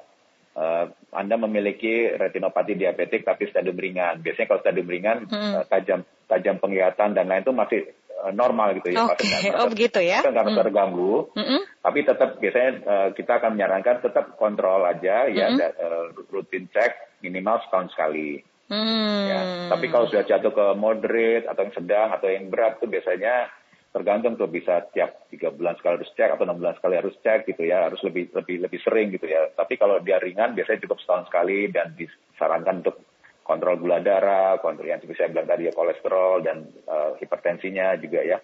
uh, 0.57 0.87
Anda 1.13 1.37
memiliki 1.37 2.13
retinopati 2.17 2.77
diabetik 2.77 3.25
tapi 3.25 3.49
stadium 3.49 3.77
ringan. 3.77 4.21
Biasanya 4.21 4.49
kalau 4.49 4.61
stadium 4.65 4.89
ringan 4.89 5.19
hmm. 5.29 5.53
uh, 5.61 5.65
tajam 5.69 6.05
tajam 6.29 6.57
penglihatan 6.61 7.13
dan 7.13 7.29
lain 7.29 7.45
itu 7.45 7.53
masih 7.53 7.81
uh, 8.25 8.33
normal 8.33 8.77
gitu 8.81 8.93
ya. 8.93 9.05
Oke, 9.09 9.25
okay. 9.25 9.53
oh 9.53 9.69
begitu 9.69 10.01
ya. 10.01 10.25
Kan 10.25 10.33
karena 10.37 10.53
hmm. 10.53 10.61
terganggu. 10.65 11.15
Hmm. 11.37 11.61
Tapi 11.83 11.99
tetap 12.07 12.31
biasanya 12.39 12.71
uh, 12.85 13.09
kita 13.13 13.33
akan 13.43 13.51
menyarankan 13.59 13.97
tetap 14.01 14.25
kontrol 14.41 14.83
aja 14.87 15.29
ya, 15.29 15.47
hmm. 15.53 15.59
ya 15.61 15.69
uh, 15.77 16.07
rutin 16.33 16.69
cek 16.73 17.23
minimal 17.25 17.61
setahun 17.67 17.93
sekali. 17.93 18.41
Hmm. 18.73 19.29
Ya. 19.29 19.41
Tapi 19.69 19.93
kalau 19.93 20.09
sudah 20.09 20.25
jatuh 20.25 20.53
ke 20.53 20.67
moderate 20.81 21.45
atau 21.45 21.61
yang 21.61 21.77
sedang 21.77 22.09
atau 22.17 22.29
yang 22.33 22.49
berat 22.49 22.81
itu 22.81 22.89
biasanya 22.89 23.53
tergantung 23.93 24.41
tuh 24.41 24.49
bisa 24.49 24.89
tiap 24.89 25.29
tiga 25.29 25.53
bulan 25.53 25.77
sekali 25.77 26.01
harus 26.01 26.13
cek 26.17 26.33
atau 26.33 26.49
enam 26.49 26.57
bulan 26.57 26.75
sekali 26.81 26.97
harus 26.97 27.13
cek 27.21 27.45
gitu 27.45 27.63
ya 27.69 27.93
harus 27.93 28.01
lebih 28.01 28.33
lebih 28.33 28.57
lebih 28.65 28.81
sering 28.81 29.13
gitu 29.13 29.29
ya 29.29 29.53
tapi 29.53 29.77
kalau 29.77 30.01
dia 30.01 30.17
ringan 30.17 30.57
biasanya 30.57 30.81
cukup 30.89 30.99
setahun 31.05 31.29
sekali 31.29 31.69
dan 31.69 31.93
disarankan 31.93 32.81
untuk 32.81 32.97
kontrol 33.45 33.77
gula 33.77 34.01
darah 34.01 34.57
kontrol 34.65 34.89
yang 34.89 35.05
seperti 35.05 35.21
saya 35.21 35.31
bilang 35.37 35.49
tadi 35.49 35.69
ya 35.69 35.73
kolesterol 35.77 36.41
dan 36.41 36.65
uh, 36.89 37.21
hipertensinya 37.21 37.93
juga 38.01 38.21
ya 38.25 38.39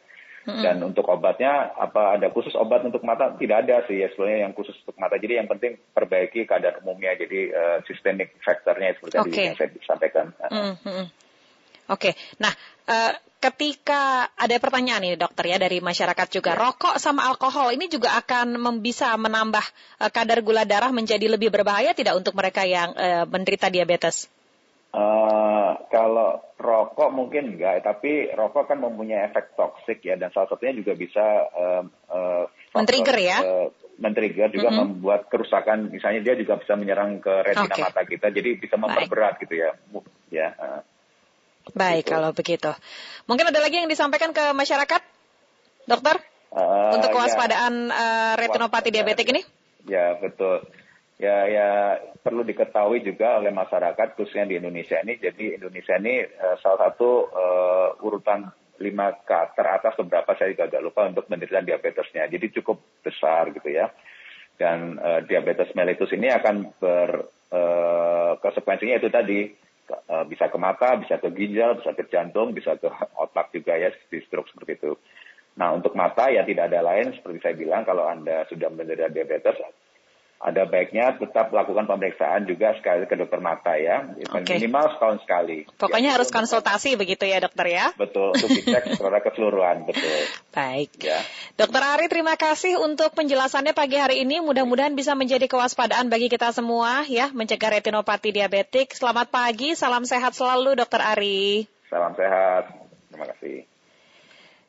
hmm. 0.49 0.62
dan 0.64 0.76
untuk 0.85 1.05
obatnya 1.09 1.76
apa 1.76 2.17
ada 2.17 2.33
khusus 2.33 2.52
obat 2.57 2.85
untuk 2.85 3.05
mata 3.05 3.33
tidak 3.37 3.69
ada 3.69 3.85
sih 3.85 4.00
ya 4.00 4.09
sebenarnya 4.12 4.49
yang 4.49 4.55
khusus 4.57 4.76
untuk 4.85 4.97
mata 4.97 5.21
jadi 5.21 5.45
yang 5.45 5.49
penting 5.49 5.76
perbaiki 5.93 6.49
keadaan 6.49 6.81
umumnya 6.85 7.17
jadi 7.17 7.40
uh, 7.52 7.78
systemic 7.85 8.37
factornya 8.40 8.97
seperti 8.97 9.17
okay. 9.17 9.25
tadi 9.25 9.40
yang 9.45 9.57
saya 9.57 9.69
sampaikan. 9.85 10.26
Hmm. 10.49 10.75
Hmm. 10.85 11.07
Oke, 11.88 12.12
okay. 12.12 12.14
nah 12.37 12.52
uh, 12.85 13.17
ketika 13.38 14.26
ada 14.35 14.57
pertanyaan 14.59 15.07
ini 15.07 15.16
dokter 15.16 15.47
ya 15.47 15.59
dari 15.62 15.78
masyarakat 15.78 16.28
juga, 16.30 16.59
rokok 16.59 16.99
sama 16.99 17.30
alkohol 17.30 17.71
ini 17.71 17.87
juga 17.87 18.18
akan 18.18 18.59
bisa 18.83 19.14
menambah 19.14 19.62
uh, 20.02 20.11
kadar 20.11 20.42
gula 20.42 20.66
darah 20.66 20.90
menjadi 20.90 21.30
lebih 21.30 21.54
berbahaya 21.54 21.95
tidak 21.95 22.18
untuk 22.18 22.35
mereka 22.35 22.66
yang 22.66 22.90
uh, 22.99 23.25
menderita 23.30 23.71
diabetes? 23.71 24.26
Uh, 24.88 25.78
kalau 25.92 26.42
rokok 26.59 27.14
mungkin 27.14 27.54
enggak, 27.54 27.87
tapi 27.87 28.33
rokok 28.35 28.75
kan 28.75 28.83
mempunyai 28.83 29.30
efek 29.30 29.54
toksik 29.54 30.02
ya, 30.02 30.18
dan 30.18 30.35
salah 30.35 30.50
satunya 30.50 30.75
juga 30.75 30.99
bisa 30.99 31.25
uh, 31.54 31.83
uh, 32.11 32.45
men-trigger 32.75 33.18
ya. 33.23 33.38
Uh, 33.45 33.68
men-trigger 34.02 34.50
juga 34.50 34.71
mm 34.71 34.75
-hmm. 34.75 34.88
membuat 34.99 35.21
kerusakan, 35.30 35.95
misalnya 35.95 36.25
dia 36.25 36.35
juga 36.35 36.59
bisa 36.59 36.75
menyerang 36.75 37.23
ke 37.23 37.30
retina 37.47 37.71
okay. 37.71 37.83
mata 37.87 38.02
kita, 38.02 38.26
jadi 38.35 38.50
bisa 38.59 38.75
memperberat 38.80 39.38
Baik. 39.38 39.42
gitu 39.47 39.54
ya, 39.61 39.71
ya. 40.35 40.49
Uh. 40.59 40.83
Baik, 41.75 42.04
gitu. 42.06 42.12
kalau 42.16 42.30
begitu. 42.32 42.70
Mungkin 43.28 43.48
ada 43.50 43.60
lagi 43.60 43.76
yang 43.80 43.90
disampaikan 43.90 44.32
ke 44.32 44.54
masyarakat, 44.56 45.02
dokter? 45.88 46.16
Uh, 46.48 46.96
untuk 46.96 47.12
ya. 47.12 47.14
kewaspadaan 47.14 47.92
ya. 47.92 47.96
uh, 47.96 48.34
retinopati 48.40 48.88
diabetik 48.88 49.28
ini? 49.28 49.44
Ya, 49.84 50.16
betul. 50.16 50.64
Ya, 51.18 51.50
ya 51.50 51.68
perlu 52.22 52.46
diketahui 52.46 53.02
juga 53.02 53.42
oleh 53.42 53.50
masyarakat 53.50 54.14
khususnya 54.14 54.46
di 54.46 54.56
Indonesia 54.56 55.02
ini. 55.02 55.18
Jadi 55.18 55.58
Indonesia 55.58 55.98
ini 55.98 56.22
uh, 56.25 56.56
salah 56.62 56.88
satu 56.88 57.10
uh, 57.26 58.06
urutan 58.06 58.48
lima 58.78 59.10
ke 59.26 59.38
teratas 59.58 59.98
beberapa 59.98 60.38
saya 60.38 60.54
juga 60.54 60.70
agak 60.70 60.82
lupa 60.87 61.10
untuk 61.10 61.26
menderita 61.26 61.60
diabetesnya. 61.60 62.30
Jadi 62.30 62.46
cukup 62.62 63.02
besar 63.02 63.50
gitu 63.50 63.66
ya. 63.66 63.90
Dan 64.54 64.96
uh, 64.98 65.20
diabetes 65.26 65.75
mellitus 65.75 66.14
ini 66.14 66.30
akan 66.30 66.78
ber 66.78 67.10
uh, 67.50 68.32
konsekuensinya 68.38 69.02
itu 69.02 69.10
tadi 69.10 69.38
bisa 70.28 70.52
ke 70.52 70.59
mata, 70.61 70.97
bisa 71.00 71.16
ke 71.16 71.28
ginjal, 71.33 71.80
bisa 71.80 71.97
ke 71.97 72.04
jantung, 72.12 72.52
bisa 72.52 72.76
ke 72.76 72.88
otak 73.25 73.52
juga 73.52 73.76
ya, 73.76 73.88
di 74.09 74.18
stroke 74.25 74.49
seperti 74.52 74.85
itu. 74.85 74.92
Nah, 75.59 75.75
untuk 75.75 75.99
mata 75.99 76.30
ya 76.30 76.47
tidak 76.47 76.71
ada 76.71 76.87
lain 76.87 77.18
seperti 77.18 77.38
saya 77.42 77.54
bilang 77.59 77.83
kalau 77.83 78.07
Anda 78.07 78.47
sudah 78.47 78.71
menderita 78.71 79.11
diabetes 79.11 79.59
ada 80.38 80.71
baiknya 80.71 81.18
tetap 81.18 81.50
lakukan 81.50 81.90
pemeriksaan 81.90 82.47
juga 82.47 82.71
sekali 82.78 83.11
ke 83.11 83.18
dokter 83.18 83.42
mata 83.42 83.75
ya, 83.75 84.07
okay. 84.30 84.62
minimal 84.62 84.95
setahun 84.95 85.18
sekali. 85.26 85.66
Pokoknya 85.75 86.14
ya, 86.14 86.14
harus 86.14 86.30
konsultasi 86.30 86.95
begitu 86.95 87.26
ya 87.26 87.42
dokter 87.42 87.66
ya? 87.66 87.90
Betul, 87.99 88.38
untuk 88.38 88.47
dicek 88.47 88.87
secara 88.95 89.18
keseluruhan, 89.18 89.83
betul. 89.90 90.18
Baik. 90.54 90.95
Ya. 91.02 91.18
Dokter 91.59 91.83
Ari, 91.83 92.07
terima 92.07 92.38
kasih 92.38 92.78
untuk 92.78 93.11
penjelasannya 93.18 93.75
pagi 93.75 93.99
hari 93.99 94.23
ini. 94.23 94.38
Mudah-mudahan 94.38 94.95
bisa 94.95 95.18
menjadi 95.18 95.50
kewaspadaan 95.50 96.07
bagi 96.07 96.30
kita 96.30 96.54
semua 96.54 97.02
ya, 97.11 97.35
mencegah 97.35 97.75
retinopati 97.75 98.30
diabetik. 98.30 98.95
Selamat 98.95 99.35
pagi, 99.35 99.75
salam 99.75 100.07
sehat 100.07 100.38
selalu 100.38 100.78
dokter 100.78 101.02
Ari. 101.02 101.66
Salam 101.90 102.14
sehat, 102.14 102.78
terima 103.11 103.26
kasih. 103.35 103.77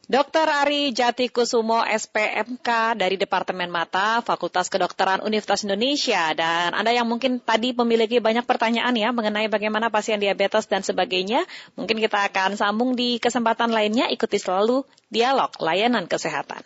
Dr. 0.09 0.49
Ari 0.49 0.89
Jati 0.89 1.29
Kusumo 1.29 1.85
SPMK 1.85 2.97
dari 2.97 3.13
Departemen 3.13 3.69
Mata 3.69 4.25
Fakultas 4.25 4.65
Kedokteran 4.65 5.21
Universitas 5.21 5.61
Indonesia 5.61 6.33
dan 6.33 6.73
Anda 6.73 6.97
yang 6.97 7.05
mungkin 7.05 7.37
tadi 7.37 7.77
memiliki 7.77 8.17
banyak 8.17 8.41
pertanyaan 8.49 8.97
ya 8.97 9.13
mengenai 9.13 9.53
bagaimana 9.53 9.93
pasien 9.93 10.17
diabetes 10.17 10.65
dan 10.65 10.81
sebagainya, 10.81 11.45
mungkin 11.77 12.01
kita 12.01 12.25
akan 12.25 12.57
sambung 12.57 12.97
di 12.97 13.21
kesempatan 13.21 13.69
lainnya 13.69 14.09
ikuti 14.09 14.41
selalu 14.41 14.81
dialog 15.13 15.53
layanan 15.61 16.09
kesehatan. 16.09 16.65